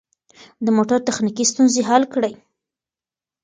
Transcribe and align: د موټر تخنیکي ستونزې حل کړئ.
د 0.65 0.67
موټر 0.77 0.99
تخنیکي 1.07 1.45
ستونزې 1.51 1.81
حل 1.89 2.03
کړئ. 2.13 2.33